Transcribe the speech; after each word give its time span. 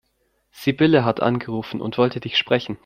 Sibylle 0.49 1.05
hat 1.05 1.21
angerufen 1.21 1.79
und 1.79 1.99
wollte 1.99 2.19
dich 2.21 2.35
sprechen. 2.35 2.79